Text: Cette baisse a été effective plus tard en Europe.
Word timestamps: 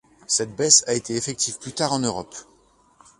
Cette 0.25 0.55
baisse 0.55 0.83
a 0.87 0.95
été 0.95 1.15
effective 1.15 1.59
plus 1.59 1.73
tard 1.73 1.93
en 1.93 1.99
Europe. 1.99 2.33